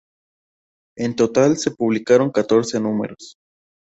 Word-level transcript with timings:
En 0.97 1.15
total 1.15 1.57
se 1.57 1.69
publicaron 1.69 2.31
catorce 2.31 2.79
números. 2.79 3.35